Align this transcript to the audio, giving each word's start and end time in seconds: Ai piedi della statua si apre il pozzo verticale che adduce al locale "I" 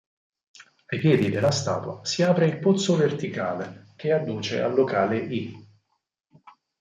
Ai 0.87 0.97
piedi 0.97 1.29
della 1.29 1.51
statua 1.51 1.99
si 2.03 2.23
apre 2.23 2.47
il 2.47 2.57
pozzo 2.57 2.95
verticale 2.95 3.89
che 3.95 4.11
adduce 4.11 4.59
al 4.59 4.73
locale 4.73 5.19
"I" 5.19 5.67